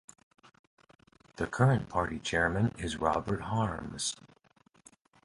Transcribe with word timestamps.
The 1.35 1.45
current 1.45 1.87
party 1.87 2.17
chairman 2.17 2.73
is 2.79 2.97
Robert 2.97 3.41
Harms. 3.41 4.15